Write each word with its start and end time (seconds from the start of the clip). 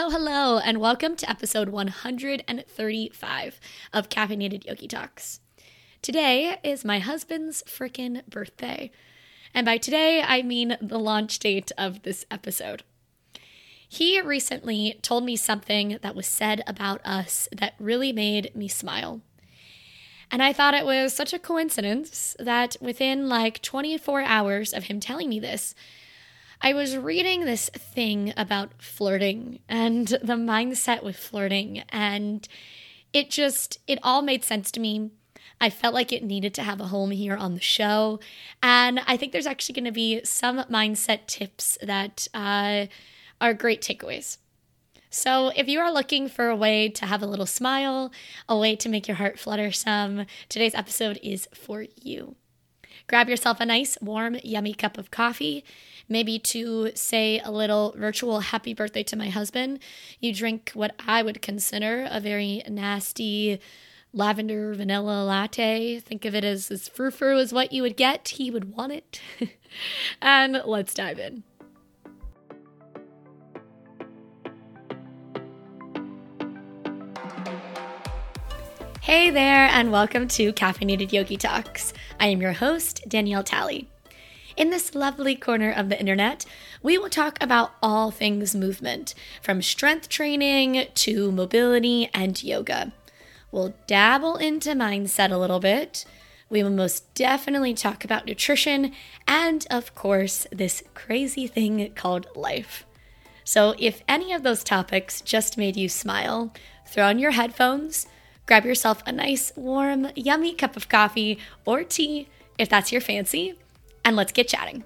Hello, 0.00 0.08
hello, 0.08 0.58
and 0.58 0.80
welcome 0.80 1.14
to 1.14 1.28
episode 1.28 1.68
135 1.68 3.60
of 3.92 4.08
Caffeinated 4.08 4.64
Yogi 4.64 4.88
Talks. 4.88 5.40
Today 6.00 6.58
is 6.64 6.86
my 6.86 7.00
husband's 7.00 7.62
frickin' 7.64 8.26
birthday. 8.26 8.90
And 9.52 9.66
by 9.66 9.76
today, 9.76 10.22
I 10.26 10.40
mean 10.40 10.78
the 10.80 10.98
launch 10.98 11.38
date 11.38 11.70
of 11.76 12.00
this 12.00 12.24
episode. 12.30 12.82
He 13.86 14.18
recently 14.22 14.98
told 15.02 15.22
me 15.24 15.36
something 15.36 15.98
that 16.00 16.16
was 16.16 16.26
said 16.26 16.62
about 16.66 17.04
us 17.04 17.46
that 17.54 17.74
really 17.78 18.10
made 18.10 18.56
me 18.56 18.68
smile. 18.68 19.20
And 20.30 20.42
I 20.42 20.54
thought 20.54 20.72
it 20.72 20.86
was 20.86 21.12
such 21.12 21.34
a 21.34 21.38
coincidence 21.38 22.34
that 22.38 22.74
within 22.80 23.28
like 23.28 23.60
24 23.60 24.22
hours 24.22 24.72
of 24.72 24.84
him 24.84 24.98
telling 24.98 25.28
me 25.28 25.38
this, 25.38 25.74
I 26.62 26.74
was 26.74 26.96
reading 26.96 27.44
this 27.44 27.70
thing 27.70 28.34
about 28.36 28.82
flirting 28.82 29.60
and 29.66 30.06
the 30.06 30.34
mindset 30.34 31.02
with 31.02 31.16
flirting, 31.16 31.84
and 31.88 32.46
it 33.14 33.30
just, 33.30 33.78
it 33.86 33.98
all 34.02 34.20
made 34.20 34.44
sense 34.44 34.70
to 34.72 34.80
me. 34.80 35.10
I 35.58 35.70
felt 35.70 35.94
like 35.94 36.12
it 36.12 36.22
needed 36.22 36.52
to 36.54 36.62
have 36.62 36.80
a 36.80 36.88
home 36.88 37.12
here 37.12 37.36
on 37.36 37.54
the 37.54 37.60
show. 37.60 38.20
And 38.62 39.00
I 39.06 39.16
think 39.16 39.32
there's 39.32 39.46
actually 39.46 39.74
going 39.74 39.86
to 39.86 39.92
be 39.92 40.20
some 40.24 40.58
mindset 40.64 41.26
tips 41.26 41.78
that 41.82 42.28
uh, 42.34 42.86
are 43.40 43.54
great 43.54 43.80
takeaways. 43.80 44.36
So, 45.12 45.48
if 45.56 45.66
you 45.66 45.80
are 45.80 45.92
looking 45.92 46.28
for 46.28 46.48
a 46.48 46.56
way 46.56 46.88
to 46.90 47.06
have 47.06 47.20
a 47.20 47.26
little 47.26 47.46
smile, 47.46 48.12
a 48.48 48.56
way 48.56 48.76
to 48.76 48.88
make 48.88 49.08
your 49.08 49.16
heart 49.16 49.40
flutter 49.40 49.72
some, 49.72 50.26
today's 50.48 50.74
episode 50.74 51.18
is 51.22 51.48
for 51.52 51.86
you. 52.00 52.36
Grab 53.10 53.28
yourself 53.28 53.58
a 53.58 53.66
nice, 53.66 53.98
warm, 54.00 54.36
yummy 54.44 54.72
cup 54.72 54.96
of 54.96 55.10
coffee, 55.10 55.64
maybe 56.08 56.38
to 56.38 56.92
say 56.94 57.40
a 57.40 57.50
little 57.50 57.92
virtual 57.96 58.38
happy 58.38 58.72
birthday 58.72 59.02
to 59.02 59.16
my 59.16 59.30
husband. 59.30 59.80
You 60.20 60.32
drink 60.32 60.70
what 60.74 60.94
I 61.08 61.24
would 61.24 61.42
consider 61.42 62.06
a 62.08 62.20
very 62.20 62.62
nasty 62.68 63.58
lavender 64.12 64.74
vanilla 64.74 65.24
latte. 65.24 65.98
Think 65.98 66.24
of 66.24 66.36
it 66.36 66.44
as 66.44 66.70
as 66.70 66.88
frou 66.88 67.10
frou 67.10 67.40
as 67.40 67.52
what 67.52 67.72
you 67.72 67.82
would 67.82 67.96
get. 67.96 68.28
He 68.28 68.48
would 68.48 68.76
want 68.76 68.92
it. 68.92 69.20
and 70.22 70.62
let's 70.64 70.94
dive 70.94 71.18
in. 71.18 71.42
Hey 79.10 79.30
there, 79.30 79.66
and 79.66 79.90
welcome 79.90 80.28
to 80.28 80.52
Caffeinated 80.52 81.12
Yogi 81.12 81.36
Talks. 81.36 81.92
I 82.20 82.28
am 82.28 82.40
your 82.40 82.52
host, 82.52 83.02
Danielle 83.08 83.42
Talley. 83.42 83.88
In 84.56 84.70
this 84.70 84.94
lovely 84.94 85.34
corner 85.34 85.72
of 85.72 85.88
the 85.88 85.98
internet, 85.98 86.44
we 86.80 86.96
will 86.96 87.10
talk 87.10 87.36
about 87.40 87.72
all 87.82 88.12
things 88.12 88.54
movement, 88.54 89.16
from 89.42 89.62
strength 89.62 90.08
training 90.08 90.86
to 90.94 91.32
mobility 91.32 92.08
and 92.14 92.40
yoga. 92.40 92.92
We'll 93.50 93.74
dabble 93.88 94.36
into 94.36 94.74
mindset 94.74 95.32
a 95.32 95.38
little 95.38 95.58
bit. 95.58 96.04
We 96.48 96.62
will 96.62 96.70
most 96.70 97.12
definitely 97.14 97.74
talk 97.74 98.04
about 98.04 98.26
nutrition 98.26 98.92
and, 99.26 99.66
of 99.72 99.92
course, 99.96 100.46
this 100.52 100.84
crazy 100.94 101.48
thing 101.48 101.90
called 101.96 102.28
life. 102.36 102.86
So, 103.42 103.74
if 103.76 104.02
any 104.06 104.32
of 104.32 104.44
those 104.44 104.62
topics 104.62 105.20
just 105.20 105.58
made 105.58 105.76
you 105.76 105.88
smile, 105.88 106.54
throw 106.86 107.08
on 107.08 107.18
your 107.18 107.32
headphones 107.32 108.06
Grab 108.50 108.66
yourself 108.66 109.00
a 109.06 109.12
nice, 109.12 109.52
warm, 109.54 110.08
yummy 110.16 110.52
cup 110.52 110.76
of 110.76 110.88
coffee 110.88 111.38
or 111.64 111.84
tea 111.84 112.26
if 112.58 112.68
that's 112.68 112.90
your 112.90 113.00
fancy, 113.00 113.54
and 114.04 114.16
let's 114.16 114.32
get 114.32 114.48
chatting. 114.48 114.82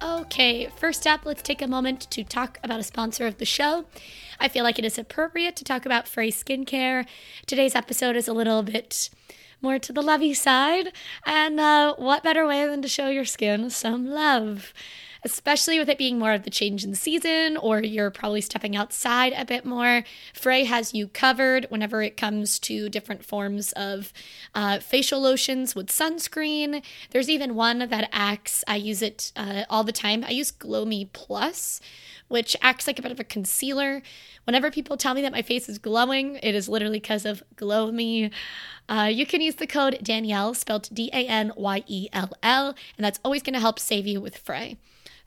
Okay, 0.00 0.68
first 0.76 1.04
up, 1.04 1.26
let's 1.26 1.42
take 1.42 1.60
a 1.60 1.66
moment 1.66 2.02
to 2.12 2.22
talk 2.22 2.60
about 2.62 2.78
a 2.78 2.84
sponsor 2.84 3.26
of 3.26 3.38
the 3.38 3.44
show. 3.44 3.86
I 4.38 4.46
feel 4.46 4.62
like 4.62 4.78
it 4.78 4.84
is 4.84 4.98
appropriate 4.98 5.56
to 5.56 5.64
talk 5.64 5.84
about 5.84 6.06
FRE 6.06 6.26
Skincare. 6.26 7.06
Today's 7.44 7.74
episode 7.74 8.14
is 8.14 8.28
a 8.28 8.32
little 8.32 8.62
bit 8.62 9.10
more 9.62 9.78
to 9.78 9.92
the 9.92 10.02
lovey 10.02 10.34
side. 10.34 10.92
And 11.24 11.58
uh, 11.60 11.94
what 11.96 12.22
better 12.22 12.46
way 12.46 12.66
than 12.66 12.82
to 12.82 12.88
show 12.88 13.08
your 13.08 13.24
skin 13.24 13.70
some 13.70 14.06
love? 14.06 14.72
Especially 15.24 15.78
with 15.78 15.88
it 15.88 15.98
being 15.98 16.18
more 16.18 16.32
of 16.32 16.42
the 16.42 16.50
change 16.50 16.84
in 16.84 16.94
season, 16.94 17.56
or 17.56 17.80
you're 17.80 18.10
probably 18.10 18.40
stepping 18.40 18.74
outside 18.74 19.32
a 19.36 19.44
bit 19.44 19.64
more. 19.64 20.02
FRE 20.34 20.64
has 20.64 20.94
you 20.94 21.06
covered 21.06 21.66
whenever 21.68 22.02
it 22.02 22.16
comes 22.16 22.58
to 22.60 22.88
different 22.88 23.24
forms 23.24 23.72
of 23.72 24.12
uh, 24.54 24.80
facial 24.80 25.20
lotions 25.20 25.76
with 25.76 25.88
sunscreen. 25.88 26.82
There's 27.10 27.30
even 27.30 27.54
one 27.54 27.78
that 27.78 28.08
acts, 28.12 28.64
I 28.66 28.76
use 28.76 29.00
it 29.00 29.32
uh, 29.36 29.62
all 29.70 29.84
the 29.84 29.92
time. 29.92 30.24
I 30.24 30.30
use 30.30 30.50
Glow 30.50 30.84
Me 30.84 31.08
Plus, 31.12 31.80
which 32.26 32.56
acts 32.60 32.86
like 32.86 32.98
a 32.98 33.02
bit 33.02 33.12
of 33.12 33.20
a 33.20 33.24
concealer. 33.24 34.02
Whenever 34.44 34.70
people 34.72 34.96
tell 34.96 35.14
me 35.14 35.22
that 35.22 35.32
my 35.32 35.42
face 35.42 35.68
is 35.68 35.78
glowing, 35.78 36.40
it 36.42 36.54
is 36.54 36.68
literally 36.68 36.98
because 36.98 37.24
of 37.24 37.44
Glow 37.54 37.92
Me. 37.92 38.30
Uh, 38.88 39.08
you 39.12 39.24
can 39.24 39.40
use 39.40 39.54
the 39.54 39.66
code 39.66 39.98
Danielle, 40.02 40.54
spelled 40.54 40.88
D 40.92 41.10
A 41.12 41.26
N 41.26 41.52
Y 41.56 41.84
E 41.86 42.08
L 42.12 42.32
L, 42.42 42.74
and 42.96 43.04
that's 43.04 43.20
always 43.24 43.42
going 43.42 43.54
to 43.54 43.60
help 43.60 43.78
save 43.78 44.06
you 44.06 44.20
with 44.20 44.36
FRE. 44.36 44.76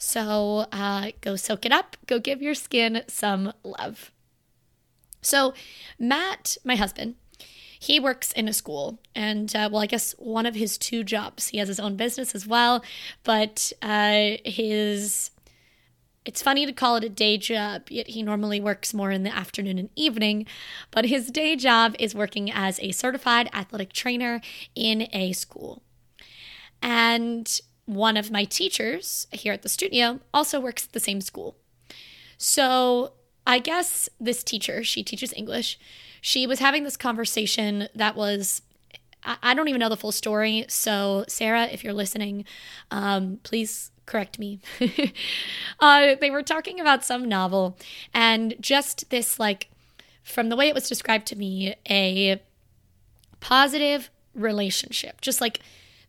So 0.06 0.68
uh, 0.72 1.12
go 1.22 1.36
soak 1.36 1.66
it 1.66 1.72
up, 1.72 1.98
go 2.06 2.20
give 2.20 2.40
your 2.40 2.54
skin 2.54 3.02
some 3.08 3.52
love. 3.64 4.12
So, 5.24 5.56
Matt, 5.98 6.58
my 6.64 6.76
husband, 6.76 7.16
he 7.80 8.00
works 8.00 8.32
in 8.32 8.48
a 8.48 8.54
school 8.54 9.00
and 9.14 9.56
uh, 9.56 9.70
well 9.72 9.82
i 9.82 9.86
guess 9.86 10.14
one 10.18 10.46
of 10.46 10.56
his 10.56 10.76
two 10.76 11.04
jobs 11.04 11.50
he 11.50 11.60
has 11.60 11.68
his 11.68 11.80
own 11.80 11.96
business 11.96 12.34
as 12.34 12.48
well 12.48 12.84
but 13.24 13.72
uh, 13.84 14.38
his 14.44 15.30
it's 16.24 16.42
funny 16.42 16.66
to 16.66 16.74
call 16.74 16.96
it 16.96 17.04
a 17.04 17.10
day 17.10 17.38
job, 17.38 17.84
yet 17.90 18.08
he 18.08 18.24
normally 18.24 18.60
works 18.60 18.96
more 18.96 19.12
in 19.12 19.22
the 19.22 19.36
afternoon 19.36 19.78
and 19.78 19.92
evening. 19.96 20.48
But 20.90 21.06
his 21.06 21.30
day 21.30 21.56
job 21.56 21.96
is 22.00 22.16
working 22.16 22.52
as 22.52 22.80
a 22.80 22.94
certified 22.94 23.48
athletic 23.54 23.94
trainer 23.94 24.42
in 24.74 25.08
a 25.14 25.34
school. 25.34 25.84
And 26.82 27.62
one 27.86 28.18
of 28.18 28.32
my 28.32 28.44
teachers 28.44 29.28
here 29.32 29.54
at 29.54 29.62
the 29.62 29.70
studio 29.70 30.20
also 30.34 30.60
works 30.60 30.86
at 30.86 30.94
the 30.94 31.00
same 31.00 31.22
school. 31.22 31.56
So 32.38 33.14
I 33.46 33.60
guess 33.60 34.10
this 34.20 34.44
teacher, 34.44 34.84
she 34.84 35.04
teaches 35.04 35.34
English, 35.34 35.80
she 36.22 36.48
was 36.48 36.60
having 36.60 36.84
this 36.84 36.98
conversation 36.98 37.88
that 37.94 38.16
was 38.16 38.62
I 39.42 39.54
don't 39.54 39.68
even 39.68 39.80
know 39.80 39.90
the 39.90 39.98
full 39.98 40.12
story. 40.12 40.66
So, 40.68 41.26
Sarah, 41.28 41.66
if 41.66 41.84
you're 41.84 41.94
listening, 41.94 42.46
um, 42.92 43.40
please 43.42 43.92
correct 44.06 44.38
me. 44.38 44.60
uh, 45.80 46.16
they 46.22 46.30
were 46.30 46.44
talking 46.44 46.80
about 46.80 47.04
some 47.04 47.28
novel 47.28 47.78
and 48.14 48.56
just 48.60 49.10
this, 49.10 49.40
like, 49.40 49.70
from 50.24 50.50
the 50.50 50.56
way 50.56 50.68
it 50.68 50.76
was 50.76 50.88
described 50.88 51.26
to 51.28 51.36
me, 51.36 51.76
a 51.90 52.42
positive 53.40 54.10
relationship. 54.34 55.22
Just 55.22 55.42
like 55.42 55.60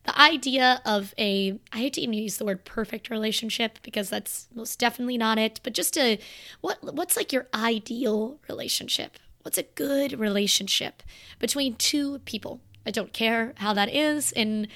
the 0.07 0.19
idea 0.19 0.81
of 0.85 1.13
a, 1.17 1.59
I 1.73 1.77
hate 1.79 1.93
to 1.93 2.01
even 2.01 2.13
use 2.13 2.37
the 2.37 2.45
word 2.45 2.63
perfect 2.63 3.09
relationship 3.09 3.77
because 3.83 4.09
that's 4.09 4.47
most 4.55 4.79
definitely 4.79 5.17
not 5.17 5.37
it, 5.37 5.59
but 5.63 5.73
just 5.73 5.97
a, 5.97 6.17
what, 6.61 6.77
what's 6.95 7.17
like 7.17 7.33
your 7.33 7.47
ideal 7.53 8.39
relationship? 8.47 9.19
What's 9.41 9.57
a 9.57 9.63
good 9.63 10.17
relationship 10.17 11.03
between 11.39 11.75
two 11.75 12.19
people? 12.19 12.61
I 12.85 12.91
don't 12.91 13.11
care 13.11 13.53
how 13.57 13.73
that 13.73 13.93
is. 13.93 14.31
And 14.31 14.69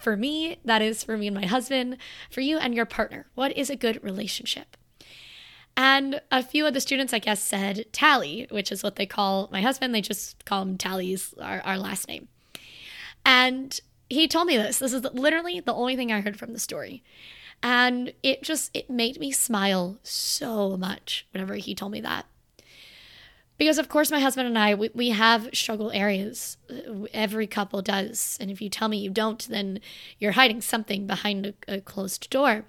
for 0.00 0.16
me, 0.16 0.58
that 0.64 0.82
is 0.82 1.04
for 1.04 1.16
me 1.16 1.28
and 1.28 1.36
my 1.36 1.46
husband. 1.46 1.96
For 2.28 2.40
you 2.40 2.58
and 2.58 2.74
your 2.74 2.86
partner, 2.86 3.26
what 3.36 3.56
is 3.56 3.70
a 3.70 3.76
good 3.76 4.02
relationship? 4.02 4.76
And 5.76 6.20
a 6.32 6.42
few 6.42 6.66
of 6.66 6.74
the 6.74 6.80
students, 6.80 7.12
I 7.12 7.20
guess, 7.20 7.40
said 7.40 7.86
Tally, 7.92 8.48
which 8.50 8.72
is 8.72 8.82
what 8.82 8.96
they 8.96 9.06
call 9.06 9.48
my 9.52 9.60
husband. 9.60 9.94
They 9.94 10.00
just 10.00 10.44
call 10.44 10.62
him 10.62 10.76
Tally's 10.76 11.34
our, 11.40 11.60
our 11.60 11.78
last 11.78 12.08
name. 12.08 12.26
And 13.24 13.78
he 14.08 14.28
told 14.28 14.46
me 14.46 14.56
this. 14.56 14.78
This 14.78 14.92
is 14.92 15.02
literally 15.12 15.60
the 15.60 15.74
only 15.74 15.96
thing 15.96 16.12
I 16.12 16.20
heard 16.20 16.38
from 16.38 16.52
the 16.52 16.58
story. 16.58 17.02
And 17.62 18.12
it 18.22 18.42
just 18.42 18.70
it 18.74 18.90
made 18.90 19.18
me 19.18 19.32
smile 19.32 19.98
so 20.02 20.76
much 20.76 21.26
whenever 21.32 21.54
he 21.54 21.74
told 21.74 21.92
me 21.92 22.00
that. 22.02 22.26
Because 23.58 23.78
of 23.78 23.88
course 23.88 24.10
my 24.10 24.20
husband 24.20 24.46
and 24.46 24.58
i 24.58 24.74
we, 24.74 24.90
we 24.94 25.10
have 25.10 25.48
struggle 25.54 25.90
areas. 25.92 26.58
Every 27.12 27.46
couple 27.46 27.80
does. 27.82 28.36
And 28.40 28.50
if 28.50 28.60
you 28.60 28.68
tell 28.68 28.88
me 28.88 28.98
you 28.98 29.10
don't 29.10 29.46
then 29.48 29.80
you're 30.18 30.32
hiding 30.32 30.60
something 30.60 31.06
behind 31.06 31.46
a, 31.46 31.76
a 31.76 31.80
closed 31.80 32.28
door. 32.30 32.64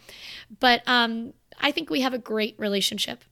But 0.59 0.81
um, 0.87 1.33
i 1.59 1.71
think 1.71 1.89
we 1.89 2.01
have 2.01 2.13
a 2.13 2.19
great 2.19 2.55
relationship. 2.57 3.23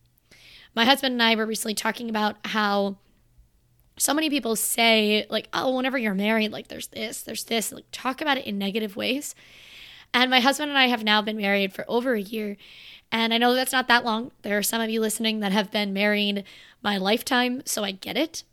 My 0.76 0.84
husband 0.84 1.14
and 1.14 1.24
i 1.24 1.36
were 1.36 1.46
recently 1.46 1.76
talking 1.76 2.10
about 2.10 2.36
how 2.46 2.98
so 3.98 4.14
many 4.14 4.30
people 4.30 4.56
say 4.56 5.26
like 5.30 5.48
oh 5.54 5.76
whenever 5.76 5.98
you're 5.98 6.14
married 6.14 6.52
like 6.52 6.68
there's 6.68 6.88
this 6.88 7.22
there's 7.22 7.46
this 7.46 7.72
like 7.72 7.86
talk 7.92 8.22
about 8.22 8.38
it 8.38 8.46
in 8.46 8.58
negative 8.58 8.96
ways 8.96 9.36
and 10.14 10.30
my 10.30 10.40
husband 10.40 10.70
and 10.70 10.78
i 10.78 10.88
have 10.88 11.04
now 11.04 11.22
been 11.22 11.38
married 11.38 11.74
for 11.74 11.86
over 11.88 12.14
a 12.14 12.22
year 12.22 12.58
and 13.12 13.34
I 13.34 13.38
know 13.38 13.54
that's 13.54 13.72
not 13.72 13.88
that 13.88 14.04
long. 14.04 14.32
There 14.42 14.58
are 14.58 14.64
some 14.64 14.82
of 14.82 14.90
you 14.90 15.00
listening 15.00 15.40
that 15.40 15.52
have 15.52 15.72
been 15.72 15.94
married 15.94 16.44
my 16.82 16.98
lifetime, 16.98 17.62
so 17.66 17.84
I 17.84 17.92
get 17.92 18.18
it. 18.18 18.44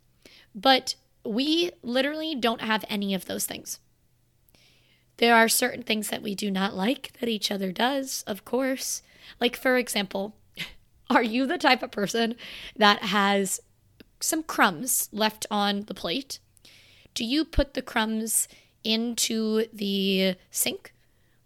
But 0.55 0.94
we 1.25 1.71
literally 1.83 2.35
don't 2.35 2.61
have 2.61 2.85
any 2.89 3.15
of 3.15 3.27
those 3.27 3.47
things. 3.47 3.79
There 5.17 5.35
are 5.35 5.49
certain 5.49 5.83
things 5.83 6.09
that 6.09 6.23
we 6.23 6.35
do 6.35 6.50
not 6.50 6.75
like 6.75 7.12
that 7.21 7.29
each 7.29 7.50
other 7.50 7.73
does, 7.73 8.25
of 8.27 8.44
course. 8.44 9.03
Like, 9.41 9.56
for 9.56 9.77
example, 9.77 10.37
are 11.11 11.23
you 11.23 11.47
the 11.47 11.59
type 11.59 11.83
of 11.83 11.91
person 11.91 12.37
that 12.77 13.03
has 13.05 13.61
some 14.22 14.42
crumbs 14.42 15.08
left 15.12 15.46
on 15.50 15.82
the 15.82 15.94
plate? 15.94 16.38
Do 17.14 17.24
you 17.24 17.44
put 17.44 17.74
the 17.74 17.82
crumbs 17.82 18.48
into 18.84 19.66
the 19.72 20.36
sink 20.50 20.94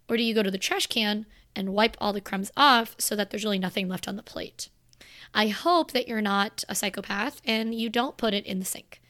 or 0.09 0.17
do 0.17 0.23
you 0.23 0.33
go 0.33 0.43
to 0.43 0.51
the 0.51 0.57
trash 0.57 0.87
can 0.87 1.25
and 1.55 1.73
wipe 1.73 1.97
all 1.99 2.13
the 2.13 2.21
crumbs 2.21 2.51
off 2.55 2.95
so 2.97 3.15
that 3.15 3.29
there's 3.29 3.43
really 3.43 3.59
nothing 3.59 3.87
left 3.87 4.07
on 4.07 4.15
the 4.15 4.23
plate? 4.23 4.69
I 5.33 5.47
hope 5.47 5.91
that 5.91 6.07
you're 6.07 6.21
not 6.21 6.63
a 6.69 6.75
psychopath 6.75 7.41
and 7.45 7.75
you 7.75 7.89
don't 7.89 8.17
put 8.17 8.33
it 8.33 8.45
in 8.45 8.59
the 8.59 8.65
sink. 8.65 9.01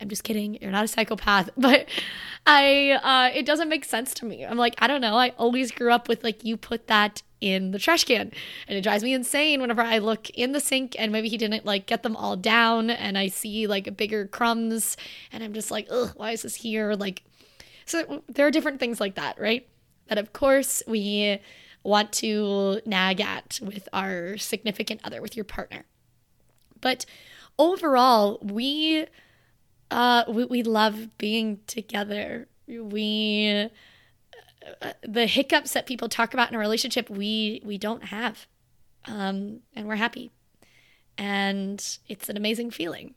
I'm 0.00 0.08
just 0.08 0.24
kidding. 0.24 0.58
You're 0.60 0.70
not 0.70 0.84
a 0.84 0.88
psychopath, 0.88 1.50
but 1.56 1.88
I 2.46 2.92
uh, 3.02 3.36
it 3.36 3.46
doesn't 3.46 3.68
make 3.68 3.84
sense 3.84 4.14
to 4.14 4.24
me. 4.24 4.44
I'm 4.44 4.56
like, 4.56 4.74
I 4.78 4.86
don't 4.86 5.00
know. 5.00 5.16
I 5.16 5.30
always 5.30 5.70
grew 5.70 5.92
up 5.92 6.08
with 6.08 6.24
like 6.24 6.44
you 6.44 6.56
put 6.56 6.86
that 6.86 7.22
in 7.40 7.70
the 7.70 7.78
trash 7.78 8.04
can. 8.04 8.32
And 8.68 8.78
it 8.78 8.82
drives 8.82 9.02
me 9.02 9.14
insane 9.14 9.60
whenever 9.60 9.82
I 9.82 9.98
look 9.98 10.30
in 10.30 10.52
the 10.52 10.60
sink 10.60 10.94
and 10.98 11.12
maybe 11.12 11.28
he 11.28 11.36
didn't 11.36 11.64
like 11.64 11.86
get 11.86 12.02
them 12.02 12.16
all 12.16 12.36
down 12.36 12.90
and 12.90 13.16
I 13.16 13.28
see 13.28 13.66
like 13.66 13.96
bigger 13.96 14.26
crumbs 14.26 14.96
and 15.32 15.42
I'm 15.42 15.52
just 15.52 15.70
like, 15.70 15.86
ugh, 15.90 16.12
why 16.16 16.32
is 16.32 16.42
this 16.42 16.56
here? 16.56 16.94
Like 16.94 17.22
so 17.86 18.22
there 18.28 18.46
are 18.46 18.50
different 18.50 18.80
things 18.80 19.00
like 19.00 19.14
that, 19.16 19.40
right? 19.40 19.66
That 20.08 20.18
of 20.18 20.32
course 20.32 20.82
we 20.86 21.40
want 21.82 22.12
to 22.12 22.80
nag 22.84 23.20
at 23.20 23.58
with 23.62 23.88
our 23.92 24.36
significant 24.36 25.00
other, 25.02 25.22
with 25.22 25.36
your 25.36 25.44
partner. 25.44 25.84
But 26.80 27.06
overall, 27.58 28.38
we 28.42 29.06
uh, 29.90 30.24
we, 30.28 30.44
we 30.44 30.62
love 30.62 31.16
being 31.18 31.60
together. 31.66 32.48
We 32.68 33.68
the 35.02 35.26
hiccups 35.26 35.72
that 35.72 35.86
people 35.86 36.08
talk 36.08 36.34
about 36.34 36.50
in 36.50 36.56
a 36.56 36.58
relationship, 36.58 37.10
we 37.10 37.62
we 37.64 37.78
don't 37.78 38.04
have, 38.04 38.46
um, 39.06 39.60
and 39.74 39.86
we're 39.86 39.96
happy, 39.96 40.30
and 41.16 41.98
it's 42.08 42.28
an 42.28 42.36
amazing 42.36 42.70
feeling. 42.70 43.14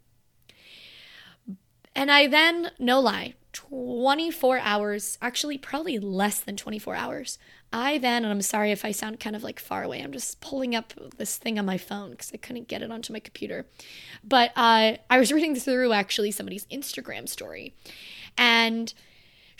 And 1.96 2.12
I 2.12 2.28
then, 2.28 2.72
no 2.80 3.00
lie, 3.00 3.36
24 3.54 4.60
hours, 4.60 5.18
actually, 5.22 5.60
probably 5.60 6.00
less 6.00 6.40
than 6.40 6.58
24 6.58 6.96
hours. 6.96 7.38
I 7.72 7.98
then, 8.00 8.24
and 8.24 8.32
I'm 8.32 8.42
sorry 8.42 8.72
if 8.72 8.84
I 8.84 8.92
sound 8.92 9.20
kind 9.20 9.36
of 9.36 9.44
like 9.44 9.60
far 9.60 9.84
away, 9.84 10.02
I'm 10.02 10.12
just 10.12 10.42
pulling 10.42 10.76
up 10.76 10.94
this 11.18 11.38
thing 11.38 11.58
on 11.60 11.66
my 11.66 11.78
phone 11.78 12.12
because 12.12 12.32
I 12.34 12.38
couldn't 12.38 12.68
get 12.68 12.82
it 12.82 12.92
onto 12.92 13.14
my 13.14 13.20
computer. 13.20 13.66
But 14.24 14.52
uh, 14.56 14.98
I 15.10 15.20
was 15.20 15.32
reading 15.32 15.56
through 15.56 15.94
actually 15.94 16.32
somebody's 16.32 16.66
Instagram 16.68 17.30
story, 17.30 17.76
and 18.38 18.94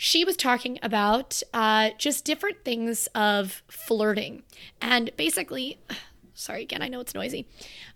she 0.04 0.22
was 0.22 0.36
talking 0.36 0.78
about 0.82 1.42
uh, 1.54 1.88
just 1.96 2.26
different 2.26 2.62
things 2.62 3.06
of 3.14 3.62
flirting. 3.68 4.42
And 4.82 5.10
basically, 5.16 5.78
sorry 6.34 6.60
again, 6.60 6.82
I 6.82 6.88
know 6.88 7.00
it's 7.00 7.14
noisy. 7.14 7.48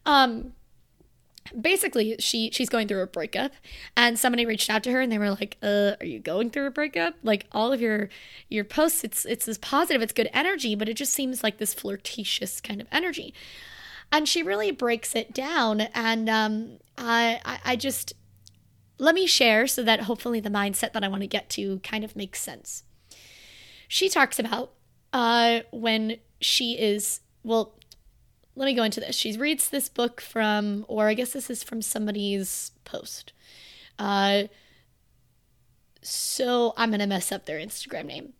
Um, 0.06 0.54
basically 1.60 2.16
she 2.18 2.50
she's 2.50 2.70
going 2.70 2.88
through 2.88 3.02
a 3.02 3.06
breakup 3.06 3.52
and 3.94 4.18
somebody 4.18 4.46
reached 4.46 4.68
out 4.68 4.82
to 4.82 4.92
her 4.92 5.00
and 5.00 5.10
they 5.10 5.18
were 5.18 5.30
like 5.30 5.56
uh 5.62 5.92
are 5.98 6.04
you 6.04 6.18
going 6.18 6.50
through 6.50 6.66
a 6.66 6.70
breakup 6.70 7.14
like 7.22 7.46
all 7.52 7.72
of 7.72 7.80
your 7.80 8.10
your 8.50 8.64
posts 8.64 9.02
it's 9.02 9.24
it's 9.24 9.46
this 9.46 9.56
positive 9.56 10.02
it's 10.02 10.12
good 10.12 10.28
energy 10.34 10.74
but 10.74 10.90
it 10.90 10.94
just 10.94 11.10
seems 11.10 11.42
like 11.42 11.56
this 11.56 11.72
flirtatious 11.72 12.60
kind 12.60 12.82
of 12.82 12.86
energy 12.92 13.32
and 14.12 14.28
she 14.28 14.42
really 14.42 14.70
breaks 14.70 15.16
it 15.16 15.32
down 15.32 15.80
and 15.80 16.28
um 16.28 16.76
i 16.98 17.40
i, 17.46 17.58
I 17.64 17.76
just 17.76 18.12
let 18.98 19.14
me 19.14 19.26
share 19.26 19.66
so 19.66 19.82
that 19.82 20.02
hopefully 20.02 20.40
the 20.40 20.50
mindset 20.50 20.92
that 20.92 21.04
i 21.04 21.08
want 21.08 21.22
to 21.22 21.26
get 21.26 21.48
to 21.48 21.78
kind 21.80 22.04
of 22.04 22.16
makes 22.16 22.40
sense 22.40 22.82
she 23.86 24.08
talks 24.08 24.38
about 24.38 24.72
uh 25.12 25.60
when 25.70 26.16
she 26.40 26.78
is 26.78 27.20
well 27.42 27.78
let 28.58 28.66
me 28.66 28.74
go 28.74 28.82
into 28.82 28.98
this. 28.98 29.14
She 29.14 29.36
reads 29.36 29.70
this 29.70 29.88
book 29.88 30.20
from, 30.20 30.84
or 30.88 31.06
I 31.06 31.14
guess 31.14 31.32
this 31.32 31.48
is 31.48 31.62
from 31.62 31.80
somebody's 31.80 32.72
post. 32.84 33.32
Uh, 34.00 34.44
so 36.02 36.74
I'm 36.76 36.90
going 36.90 36.98
to 36.98 37.06
mess 37.06 37.30
up 37.30 37.46
their 37.46 37.60
Instagram 37.60 38.06
name. 38.06 38.32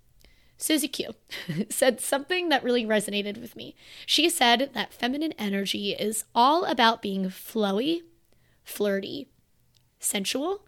Susie 0.56 0.88
Q 0.88 1.14
said 1.70 2.00
something 2.00 2.48
that 2.48 2.64
really 2.64 2.84
resonated 2.84 3.40
with 3.40 3.54
me. 3.54 3.76
She 4.06 4.28
said 4.28 4.70
that 4.74 4.92
feminine 4.92 5.34
energy 5.38 5.92
is 5.92 6.24
all 6.34 6.64
about 6.64 7.00
being 7.00 7.26
flowy, 7.26 8.00
flirty, 8.64 9.28
sensual, 9.98 10.64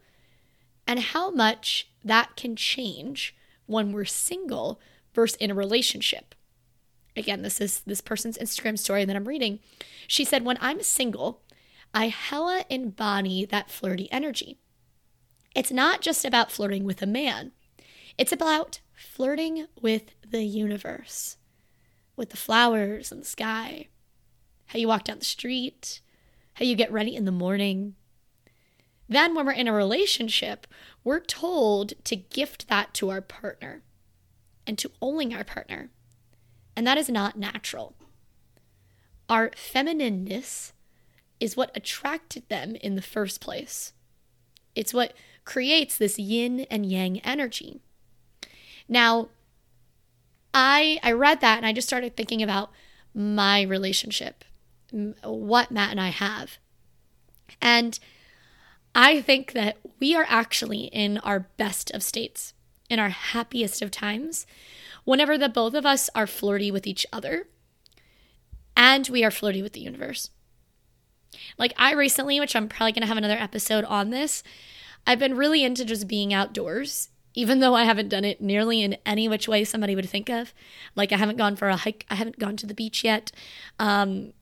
and 0.87 1.01
how 1.01 1.31
much 1.31 1.91
that 2.05 2.37
can 2.37 2.57
change 2.57 3.35
when 3.67 3.93
we're 3.93 4.05
single 4.05 4.81
versus 5.15 5.37
in 5.37 5.51
a 5.51 5.55
relationship 5.55 6.35
again, 7.17 7.43
this 7.43 7.61
is 7.61 7.81
this 7.87 8.01
person's 8.01 8.39
Instagram 8.39 8.79
story 8.79 9.05
that 9.05 9.17
I'm 9.17 9.29
reading. 9.29 9.61
She 10.07 10.25
said, 10.25 10.45
When 10.45 10.59
I'm 10.61 10.83
single, 10.83 11.43
I 11.95 12.09
hella 12.09 12.65
embody 12.69 13.45
that 13.47 13.71
flirty 13.71 14.11
energy. 14.13 14.59
It's 15.55 15.73
not 15.73 16.01
just 16.01 16.25
about 16.25 16.53
flirting 16.53 16.85
with 16.85 17.03
a 17.03 17.07
man, 17.07 17.53
it's 18.19 18.33
about 18.33 18.81
flirting 18.95 19.67
with 19.81 20.11
the 20.29 20.43
universe, 20.43 21.37
with 22.17 22.31
the 22.31 22.37
flowers 22.37 23.11
and 23.11 23.23
the 23.23 23.27
sky, 23.27 23.89
how 24.67 24.79
you 24.79 24.89
walk 24.89 25.05
down 25.05 25.19
the 25.19 25.25
street, 25.25 26.01
how 26.55 26.65
you 26.65 26.77
get 26.77 26.93
ready 26.93 27.15
in 27.15 27.25
the 27.25 27.33
morning. 27.33 27.95
Then, 29.11 29.35
when 29.35 29.45
we're 29.45 29.53
in 29.53 29.69
a 29.69 29.73
relationship, 29.75 30.67
we're 31.05 31.21
told 31.21 31.93
to 32.05 32.17
gift 32.17 32.69
that 32.69 32.95
to 32.95 33.11
our 33.11 33.21
partner 33.21 33.83
and 34.67 34.79
to 34.79 34.91
only 35.03 35.35
our 35.35 35.45
partner 35.45 35.91
and 36.81 36.87
that 36.87 36.97
is 36.97 37.11
not 37.11 37.37
natural. 37.37 37.95
Our 39.29 39.51
feminineness 39.51 40.73
is 41.39 41.55
what 41.57 41.71
attracted 41.75 42.49
them 42.49 42.75
in 42.77 42.95
the 42.95 43.03
first 43.03 43.41
place. 43.41 43.93
It's 44.75 44.95
what 44.95 45.13
creates 45.45 45.97
this 45.99 46.19
yin 46.19 46.61
and 46.71 46.87
yang 46.87 47.21
energy. 47.21 47.81
Now, 48.89 49.29
I 50.55 50.99
I 51.03 51.13
read 51.13 51.43
that 51.43 51.59
and 51.59 51.67
I 51.67 51.73
just 51.73 51.87
started 51.87 52.17
thinking 52.17 52.43
about 52.43 52.71
my 53.15 53.61
relationship, 53.61 54.45
what 54.91 55.71
Matt 55.71 55.91
and 55.91 56.01
I 56.01 56.09
have. 56.09 56.57
And 57.61 57.99
I 58.95 59.21
think 59.21 59.53
that 59.53 59.79
we 60.01 60.15
are 60.15 60.27
actually 60.29 60.85
in 60.85 61.19
our 61.19 61.41
best 61.57 61.91
of 61.93 62.03
states, 62.03 62.55
in 62.89 62.99
our 62.99 63.11
happiest 63.11 63.83
of 63.83 63.91
times, 63.91 64.47
whenever 65.05 65.39
the 65.39 65.49
both 65.49 65.75
of 65.75 65.87
us 65.87 66.11
are 66.15 66.27
flirty 66.27 66.71
with 66.71 66.87
each 66.87 67.07
other 67.13 67.49
and 68.77 69.09
we 69.09 69.25
are 69.25 69.31
flirty 69.31 69.63
with 69.63 69.73
the 69.73 69.81
universe. 69.81 70.31
Like 71.59 71.73
I 71.77 71.93
recently, 71.93 72.41
which 72.41 72.57
I'm 72.57 72.69
probably 72.69 72.93
going 72.93 73.03
to 73.03 73.09
have 73.09 73.17
another 73.17 73.37
episode 73.37 73.85
on 73.85 74.11
this, 74.11 74.43
I've 75.07 75.19
been 75.19 75.37
really 75.37 75.65
into 75.65 75.85
just 75.85 76.09
being 76.09 76.35
outdoors, 76.35 77.11
even 77.35 77.61
though 77.61 77.75
I 77.75 77.85
haven't 77.85 78.09
done 78.09 78.25
it 78.25 78.41
nearly 78.41 78.83
in 78.83 78.97
any 79.07 79.29
which 79.29 79.47
way 79.47 79.65
somebody 79.65 79.95
would 79.95 80.09
think 80.09 80.29
of. 80.29 80.53
Like 80.97 81.13
I 81.13 81.17
haven't 81.17 81.39
gone 81.39 81.57
for 81.57 81.69
a 81.69 81.77
hike, 81.77 82.05
I 82.11 82.17
haven't 82.17 82.39
gone 82.39 82.57
to 82.57 82.67
the 82.67 82.75
beach 82.75 83.05
yet. 83.05 83.33
Um, 83.79 84.33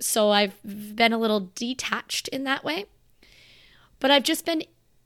so 0.00 0.30
I've 0.30 0.56
been 0.64 1.12
a 1.12 1.18
little 1.18 1.50
detached 1.54 2.28
in 2.28 2.44
that 2.44 2.64
way. 2.64 2.86
But 4.00 4.10
I've 4.10 4.22
just 4.22 4.44
been 4.44 4.62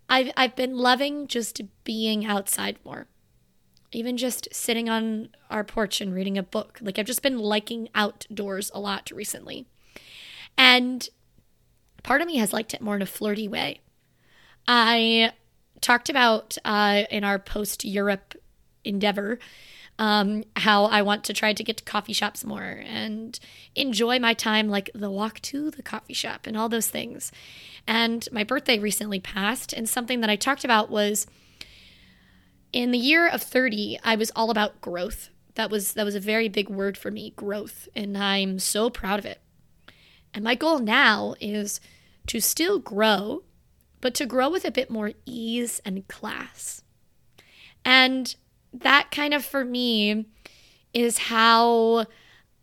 I've 0.09 0.31
I've 0.37 0.57
been 0.57 0.77
loving 0.77 1.27
just 1.27 1.61
being 1.85 2.25
outside 2.27 2.79
more 2.85 3.07
even 3.93 4.17
just 4.17 4.49
sitting 4.53 4.89
on 4.89 5.29
our 5.51 5.63
porch 5.63 6.01
and 6.01 6.15
reading 6.15 6.39
a 6.39 6.43
book. 6.43 6.79
Like 6.81 6.99
I've 6.99 7.07
just 7.07 7.23
been 7.23 7.39
liking 7.39 7.89
outdoors 7.95 8.71
a 8.75 8.81
lot 8.81 9.11
recently. 9.11 9.67
And 10.57 11.09
part 12.03 12.21
of 12.21 12.27
me 12.27 12.39
has 12.39 12.53
liked 12.53 12.75
it 12.75 12.81
more 12.81 12.97
in 12.97 13.03
a 13.03 13.07
flirty 13.07 13.49
way. 13.49 13.81
I 14.67 15.33
talked 15.81 16.09
about 16.09 16.57
uh, 16.65 17.03
in 17.11 17.25
our 17.25 17.39
post 17.39 17.85
Europe 17.85 18.35
endeavor 18.85 19.39
um, 19.99 20.45
how 20.57 20.85
I 20.85 21.03
want 21.03 21.25
to 21.25 21.33
try 21.33 21.53
to 21.53 21.65
get 21.65 21.77
to 21.79 21.85
coffee 21.85 22.13
shops 22.13 22.45
more 22.45 22.83
and 22.85 23.39
enjoy 23.75 24.19
my 24.19 24.35
time, 24.35 24.69
like 24.69 24.91
the 24.95 25.11
walk 25.11 25.41
to 25.43 25.71
the 25.71 25.83
coffee 25.83 26.15
shop 26.15 26.47
and 26.47 26.57
all 26.57 26.69
those 26.69 26.89
things. 26.89 27.31
And 27.87 28.27
my 28.33 28.45
birthday 28.45 28.79
recently 28.79 29.21
passed, 29.21 29.73
and 29.73 29.89
something 29.89 30.21
that 30.21 30.31
I 30.31 30.37
talked 30.37 30.65
about 30.65 30.91
was 30.91 31.27
in 32.73 32.91
the 32.91 32.99
year 32.99 33.29
of 33.29 33.43
30, 33.43 33.99
I 34.03 34.17
was 34.17 34.33
all 34.35 34.51
about 34.51 34.81
growth. 34.81 35.29
That 35.55 35.71
was 35.71 35.93
that 35.93 36.05
was 36.05 36.15
a 36.15 36.21
very 36.21 36.49
big 36.49 36.71
word 36.71 36.97
for 36.97 37.11
me, 37.11 37.35
growth, 37.37 37.87
and 37.95 38.17
I'm 38.17 38.59
so 38.59 38.89
proud 38.89 39.19
of 39.19 39.27
it. 39.27 39.41
And 40.33 40.43
my 40.43 40.55
goal 40.55 40.79
now 40.79 41.35
is 41.41 41.81
to 42.29 42.41
still 42.41 42.79
grow, 42.79 43.43
but 44.01 44.15
to 44.15 44.27
grow 44.27 44.49
with 44.49 44.65
a 44.65 44.71
bit 44.71 44.91
more 44.91 45.13
ease 45.27 45.81
and 45.85 46.09
class. 46.09 46.83
And 47.85 48.35
that 48.73 49.11
kind 49.11 49.35
of 49.35 49.45
for 49.45 49.65
me 49.65 50.27
is 50.95 51.19
how 51.19 52.07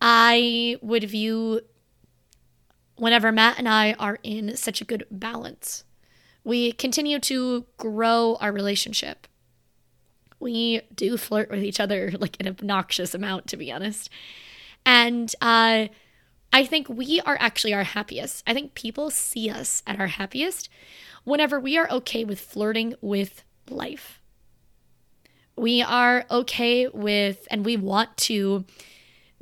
I 0.01 0.77
would 0.81 1.03
view 1.03 1.61
whenever 2.95 3.31
Matt 3.31 3.57
and 3.57 3.67
I 3.67 3.93
are 3.93 4.19
in 4.23 4.55
such 4.57 4.81
a 4.81 4.85
good 4.85 5.05
balance 5.09 5.83
We 6.43 6.71
continue 6.71 7.19
to 7.19 7.65
grow 7.77 8.37
our 8.39 8.51
relationship. 8.51 9.27
We 10.39 10.81
do 10.95 11.17
flirt 11.17 11.49
with 11.49 11.63
each 11.63 11.79
other 11.79 12.11
like 12.19 12.37
an 12.39 12.47
obnoxious 12.47 13.13
amount, 13.13 13.47
to 13.47 13.57
be 13.57 13.71
honest. 13.71 14.09
And 14.85 15.33
uh, 15.41 15.87
I 16.51 16.65
think 16.65 16.89
we 16.89 17.21
are 17.21 17.37
actually 17.39 17.73
our 17.73 17.83
happiest. 17.83 18.43
I 18.47 18.53
think 18.53 18.73
people 18.73 19.09
see 19.09 19.49
us 19.49 19.83
at 19.85 19.99
our 19.99 20.07
happiest 20.07 20.69
whenever 21.23 21.59
we 21.59 21.77
are 21.77 21.89
okay 21.91 22.23
with 22.23 22.39
flirting 22.39 22.95
with 23.01 23.43
life. 23.69 24.18
We 25.59 25.81
are 25.81 26.25
okay 26.31 26.87
with, 26.87 27.45
and 27.51 27.65
we 27.65 27.75
want 27.75 28.15
to 28.17 28.63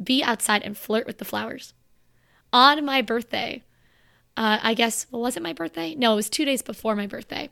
be 0.02 0.24
outside 0.24 0.64
and 0.64 0.76
flirt 0.76 1.06
with 1.06 1.20
the 1.20 1.26
flowers. 1.26 1.74
On 2.52 2.84
my 2.84 3.04
birthday, 3.04 3.64
uh, 4.36 4.58
I 4.64 4.74
guess, 4.74 5.06
well, 5.12 5.22
was 5.22 5.38
it 5.38 5.44
my 5.44 5.54
birthday? 5.54 5.94
No, 5.94 6.14
it 6.14 6.16
was 6.16 6.30
two 6.30 6.44
days 6.44 6.64
before 6.64 6.96
my 6.96 7.06
birthday. 7.06 7.52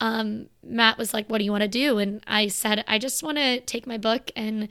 Um, 0.00 0.48
Matt 0.62 0.98
was 0.98 1.14
like, 1.14 1.28
What 1.28 1.38
do 1.38 1.44
you 1.44 1.50
want 1.50 1.62
to 1.62 1.68
do? 1.68 1.98
And 1.98 2.22
I 2.26 2.48
said, 2.48 2.84
I 2.86 2.98
just 2.98 3.22
want 3.22 3.38
to 3.38 3.60
take 3.60 3.86
my 3.86 3.96
book 3.96 4.30
and 4.36 4.68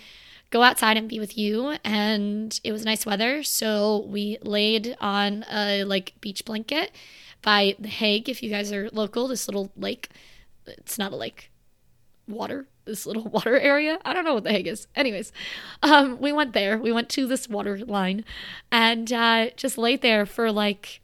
go 0.51 0.61
outside 0.61 0.95
and 0.95 1.09
be 1.09 1.19
with 1.19 1.37
you. 1.37 1.75
And 1.83 2.59
it 2.63 2.71
was 2.71 2.85
nice 2.85 3.05
weather. 3.05 3.41
So 3.41 4.05
we 4.07 4.37
laid 4.43 4.95
on 5.01 5.43
a 5.51 5.83
like 5.83 6.13
beach 6.21 6.45
blanket 6.45 6.91
by 7.41 7.75
the 7.79 7.89
Hague, 7.89 8.29
if 8.29 8.43
you 8.43 8.49
guys 8.49 8.71
are 8.71 8.89
local, 8.91 9.27
this 9.27 9.47
little 9.47 9.71
lake. 9.75 10.09
It's 10.65 10.99
not 10.99 11.13
a 11.13 11.15
lake, 11.15 11.49
water, 12.27 12.67
this 12.85 13.05
little 13.05 13.23
water 13.31 13.59
area. 13.59 13.99
I 14.05 14.13
don't 14.13 14.25
know 14.25 14.33
what 14.33 14.43
the 14.43 14.51
heck 14.51 14.65
is. 14.65 14.87
Anyways, 14.95 15.31
um, 15.83 16.19
we 16.19 16.31
went 16.31 16.53
there. 16.53 16.77
We 16.77 16.91
went 16.91 17.09
to 17.09 17.27
this 17.27 17.47
water 17.47 17.77
line 17.77 18.25
and 18.71 19.11
uh, 19.11 19.49
just 19.55 19.77
laid 19.77 20.01
there 20.01 20.25
for 20.25 20.51
like 20.51 21.01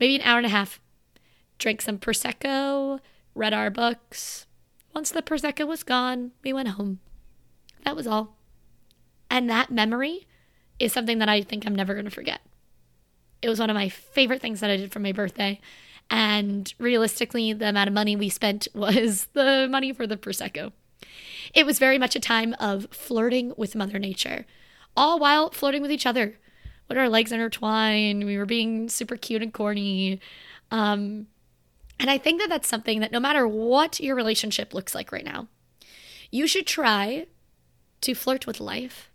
maybe 0.00 0.16
an 0.16 0.22
hour 0.22 0.38
and 0.38 0.46
a 0.46 0.50
half. 0.50 0.80
Drank 1.58 1.82
some 1.82 1.98
Prosecco, 1.98 3.00
read 3.34 3.54
our 3.54 3.70
books. 3.70 4.46
Once 4.94 5.10
the 5.10 5.22
Prosecco 5.22 5.66
was 5.66 5.82
gone, 5.82 6.32
we 6.42 6.52
went 6.52 6.68
home. 6.68 7.00
That 7.84 7.96
was 7.96 8.06
all. 8.06 8.36
And 9.30 9.48
that 9.50 9.70
memory 9.70 10.26
is 10.78 10.92
something 10.92 11.18
that 11.18 11.28
I 11.28 11.42
think 11.42 11.66
I'm 11.66 11.74
never 11.74 11.94
going 11.94 12.04
to 12.04 12.10
forget. 12.10 12.40
It 13.42 13.48
was 13.48 13.60
one 13.60 13.70
of 13.70 13.74
my 13.74 13.88
favorite 13.88 14.40
things 14.40 14.60
that 14.60 14.70
I 14.70 14.76
did 14.76 14.92
for 14.92 15.00
my 15.00 15.12
birthday. 15.12 15.60
And 16.10 16.72
realistically, 16.78 17.52
the 17.52 17.68
amount 17.68 17.88
of 17.88 17.94
money 17.94 18.16
we 18.16 18.28
spent 18.28 18.68
was 18.74 19.28
the 19.32 19.66
money 19.70 19.92
for 19.92 20.06
the 20.06 20.16
Prosecco. 20.16 20.72
It 21.54 21.66
was 21.66 21.78
very 21.78 21.98
much 21.98 22.16
a 22.16 22.20
time 22.20 22.54
of 22.58 22.86
flirting 22.90 23.52
with 23.56 23.74
Mother 23.74 23.98
Nature, 23.98 24.46
all 24.96 25.18
while 25.18 25.50
flirting 25.50 25.82
with 25.82 25.92
each 25.92 26.06
other. 26.06 26.38
With 26.88 26.98
our 26.98 27.08
legs 27.08 27.32
intertwined, 27.32 28.24
we 28.24 28.36
were 28.36 28.46
being 28.46 28.88
super 28.88 29.16
cute 29.16 29.42
and 29.42 29.52
corny. 29.52 30.20
Um, 30.70 31.28
and 31.98 32.10
I 32.10 32.18
think 32.18 32.40
that 32.40 32.48
that's 32.48 32.68
something 32.68 33.00
that 33.00 33.12
no 33.12 33.20
matter 33.20 33.46
what 33.46 34.00
your 34.00 34.16
relationship 34.16 34.74
looks 34.74 34.94
like 34.94 35.12
right 35.12 35.24
now, 35.24 35.48
you 36.30 36.46
should 36.46 36.66
try 36.66 37.26
to 38.00 38.14
flirt 38.14 38.46
with 38.46 38.60
life 38.60 39.10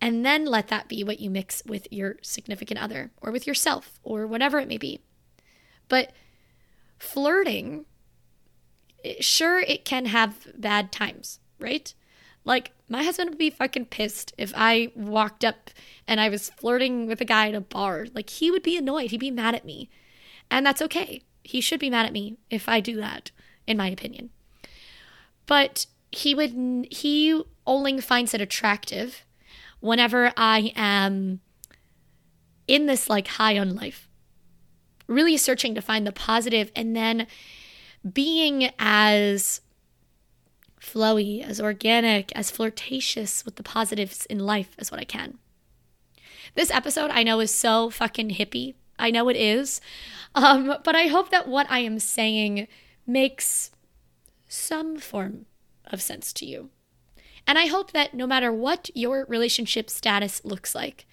and 0.00 0.24
then 0.24 0.44
let 0.44 0.68
that 0.68 0.88
be 0.88 1.04
what 1.04 1.20
you 1.20 1.30
mix 1.30 1.62
with 1.66 1.86
your 1.90 2.16
significant 2.22 2.80
other 2.80 3.10
or 3.20 3.30
with 3.30 3.46
yourself 3.46 3.98
or 4.02 4.26
whatever 4.26 4.58
it 4.58 4.68
may 4.68 4.78
be. 4.78 5.00
But 5.88 6.12
flirting, 6.98 7.86
sure, 9.20 9.60
it 9.60 9.84
can 9.84 10.06
have 10.06 10.48
bad 10.56 10.92
times, 10.92 11.40
right? 11.58 11.92
Like, 12.44 12.72
my 12.88 13.02
husband 13.02 13.30
would 13.30 13.38
be 13.38 13.50
fucking 13.50 13.86
pissed 13.86 14.32
if 14.38 14.52
I 14.56 14.90
walked 14.94 15.44
up 15.44 15.70
and 16.06 16.20
I 16.20 16.28
was 16.28 16.50
flirting 16.50 17.06
with 17.06 17.20
a 17.20 17.26
guy 17.26 17.48
at 17.48 17.54
a 17.54 17.60
bar. 17.60 18.06
Like, 18.14 18.30
he 18.30 18.50
would 18.50 18.62
be 18.62 18.76
annoyed. 18.76 19.10
He'd 19.10 19.20
be 19.20 19.30
mad 19.30 19.54
at 19.54 19.64
me. 19.64 19.90
And 20.50 20.64
that's 20.64 20.82
okay. 20.82 21.22
He 21.44 21.60
should 21.60 21.80
be 21.80 21.90
mad 21.90 22.06
at 22.06 22.12
me 22.12 22.38
if 22.48 22.68
I 22.68 22.80
do 22.80 22.96
that, 22.96 23.30
in 23.66 23.76
my 23.76 23.88
opinion. 23.88 24.30
But 25.46 25.86
he 26.10 26.34
would, 26.34 26.86
he 26.90 27.42
only 27.66 28.00
finds 28.00 28.32
it 28.32 28.40
attractive 28.40 29.24
whenever 29.80 30.32
I 30.36 30.72
am 30.74 31.40
in 32.66 32.86
this 32.86 33.08
like 33.08 33.28
high 33.28 33.58
on 33.58 33.74
life, 33.74 34.07
really 35.08 35.36
searching 35.36 35.74
to 35.74 35.82
find 35.82 36.06
the 36.06 36.12
positive 36.12 36.70
and 36.76 36.94
then 36.94 37.26
being 38.12 38.70
as 38.78 39.60
flowy, 40.80 41.42
as 41.42 41.60
organic, 41.60 42.30
as 42.32 42.50
flirtatious 42.50 43.44
with 43.44 43.56
the 43.56 43.62
positives 43.62 44.26
in 44.26 44.38
life 44.38 44.76
as 44.78 44.90
what 44.90 45.00
I 45.00 45.04
can. 45.04 45.38
This 46.54 46.70
episode 46.70 47.10
I 47.10 47.22
know 47.22 47.40
is 47.40 47.52
so 47.52 47.90
fucking 47.90 48.30
hippie. 48.30 48.74
I 48.98 49.10
know 49.10 49.28
it 49.28 49.36
is. 49.36 49.80
Um, 50.34 50.76
but 50.84 50.94
I 50.94 51.06
hope 51.06 51.30
that 51.30 51.48
what 51.48 51.70
I 51.70 51.80
am 51.80 51.98
saying 51.98 52.68
makes 53.06 53.70
some 54.48 54.98
form 54.98 55.46
of 55.86 56.02
sense 56.02 56.32
to 56.34 56.46
you. 56.46 56.70
And 57.46 57.58
I 57.58 57.66
hope 57.66 57.92
that 57.92 58.12
no 58.12 58.26
matter 58.26 58.52
what 58.52 58.90
your 58.94 59.24
relationship 59.28 59.88
status 59.88 60.44
looks 60.44 60.74
like, 60.74 61.06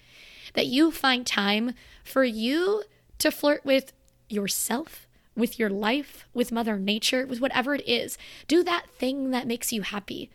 that 0.54 0.66
you 0.66 0.90
find 0.90 1.26
time 1.26 1.72
for 2.04 2.24
you 2.24 2.82
to 3.18 3.30
flirt 3.30 3.64
with 3.64 3.92
yourself, 4.28 5.06
with 5.36 5.58
your 5.58 5.70
life, 5.70 6.26
with 6.34 6.52
Mother 6.52 6.78
Nature, 6.78 7.26
with 7.26 7.40
whatever 7.40 7.74
it 7.74 7.86
is. 7.86 8.18
Do 8.48 8.62
that 8.64 8.88
thing 8.90 9.30
that 9.30 9.46
makes 9.46 9.72
you 9.72 9.82
happy. 9.82 10.30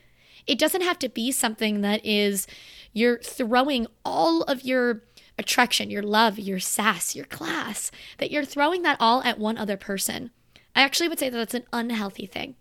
It 0.46 0.58
doesn't 0.58 0.82
have 0.82 0.98
to 1.00 1.08
be 1.08 1.30
something 1.30 1.80
that 1.82 2.04
is 2.04 2.46
you're 2.92 3.18
throwing 3.18 3.86
all 4.04 4.42
of 4.42 4.62
your 4.62 5.02
attraction, 5.38 5.90
your 5.90 6.02
love, 6.02 6.38
your 6.38 6.60
sass, 6.60 7.14
your 7.14 7.24
class, 7.26 7.90
that 8.18 8.30
you're 8.30 8.44
throwing 8.44 8.82
that 8.82 8.96
all 9.00 9.22
at 9.22 9.38
one 9.38 9.56
other 9.56 9.76
person. 9.76 10.30
I 10.74 10.82
actually 10.82 11.08
would 11.08 11.18
say 11.18 11.28
that 11.28 11.36
that's 11.36 11.54
an 11.54 11.66
unhealthy 11.72 12.26
thing. 12.26 12.56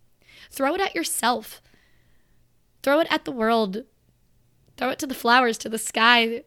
Throw 0.49 0.75
it 0.75 0.81
at 0.81 0.95
yourself. 0.95 1.61
Throw 2.83 2.99
it 2.99 3.07
at 3.09 3.25
the 3.25 3.31
world. 3.31 3.83
Throw 4.77 4.89
it 4.89 4.99
to 4.99 5.07
the 5.07 5.15
flowers, 5.15 5.57
to 5.59 5.69
the 5.69 5.77
sky. 5.77 6.43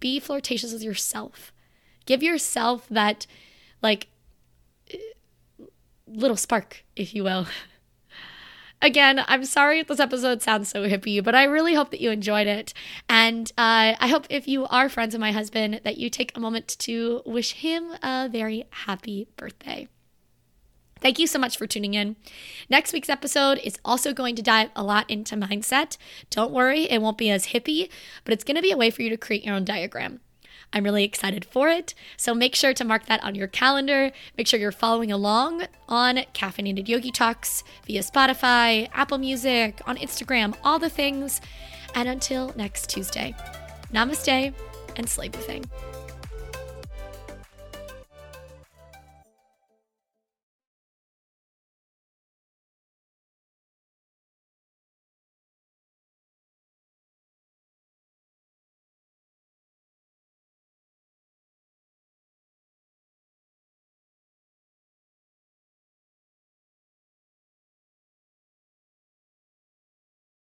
Be 0.00 0.20
flirtatious 0.20 0.72
with 0.72 0.82
yourself. 0.82 1.52
Give 2.06 2.22
yourself 2.22 2.86
that, 2.88 3.26
like, 3.82 4.08
little 6.06 6.36
spark, 6.36 6.84
if 6.94 7.14
you 7.14 7.24
will. 7.24 7.46
Again, 8.82 9.24
I'm 9.26 9.44
sorry 9.44 9.80
if 9.80 9.88
this 9.88 10.00
episode 10.00 10.42
sounds 10.42 10.68
so 10.68 10.86
hippie, 10.86 11.24
but 11.24 11.34
I 11.34 11.44
really 11.44 11.74
hope 11.74 11.90
that 11.90 12.00
you 12.00 12.10
enjoyed 12.10 12.46
it. 12.46 12.74
And 13.08 13.50
uh, 13.56 13.96
I 13.98 14.08
hope 14.08 14.26
if 14.28 14.46
you 14.46 14.66
are 14.66 14.88
friends 14.88 15.14
with 15.14 15.20
my 15.20 15.32
husband, 15.32 15.80
that 15.84 15.96
you 15.96 16.10
take 16.10 16.36
a 16.36 16.40
moment 16.40 16.76
to 16.80 17.22
wish 17.24 17.52
him 17.54 17.92
a 18.02 18.28
very 18.30 18.64
happy 18.70 19.28
birthday. 19.36 19.88
Thank 21.00 21.18
you 21.18 21.26
so 21.26 21.38
much 21.38 21.56
for 21.56 21.66
tuning 21.66 21.94
in. 21.94 22.16
Next 22.68 22.92
week's 22.92 23.08
episode 23.08 23.60
is 23.64 23.78
also 23.84 24.12
going 24.12 24.34
to 24.36 24.42
dive 24.42 24.70
a 24.76 24.82
lot 24.82 25.08
into 25.10 25.36
mindset. 25.36 25.96
Don't 26.30 26.52
worry, 26.52 26.84
it 26.84 27.02
won't 27.02 27.18
be 27.18 27.30
as 27.30 27.48
hippie, 27.48 27.90
but 28.24 28.32
it's 28.32 28.44
going 28.44 28.56
to 28.56 28.62
be 28.62 28.72
a 28.72 28.76
way 28.76 28.90
for 28.90 29.02
you 29.02 29.10
to 29.10 29.16
create 29.16 29.44
your 29.44 29.54
own 29.54 29.64
diagram. 29.64 30.20
I'm 30.76 30.84
really 30.84 31.04
excited 31.04 31.46
for 31.46 31.70
it. 31.70 31.94
So 32.18 32.34
make 32.34 32.54
sure 32.54 32.74
to 32.74 32.84
mark 32.84 33.06
that 33.06 33.24
on 33.24 33.34
your 33.34 33.46
calendar. 33.46 34.12
Make 34.36 34.46
sure 34.46 34.60
you're 34.60 34.70
following 34.70 35.10
along 35.10 35.62
on 35.88 36.16
Caffeinated 36.34 36.86
Yogi 36.86 37.10
Talks 37.10 37.64
via 37.86 38.02
Spotify, 38.02 38.90
Apple 38.92 39.16
Music, 39.16 39.80
on 39.86 39.96
Instagram, 39.96 40.54
all 40.62 40.78
the 40.78 40.90
things. 40.90 41.40
And 41.94 42.10
until 42.10 42.52
next 42.56 42.90
Tuesday, 42.90 43.34
namaste 43.90 44.52
and 44.96 45.08
slay 45.08 45.30
thing. 45.30 45.64